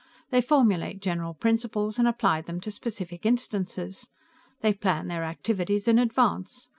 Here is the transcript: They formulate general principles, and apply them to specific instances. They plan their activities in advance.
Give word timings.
They 0.31 0.41
formulate 0.41 0.99
general 0.99 1.35
principles, 1.35 1.99
and 1.99 2.07
apply 2.07 2.41
them 2.41 2.59
to 2.61 2.71
specific 2.71 3.23
instances. 3.23 4.07
They 4.61 4.73
plan 4.73 5.09
their 5.09 5.23
activities 5.23 5.87
in 5.87 5.99
advance. 5.99 6.69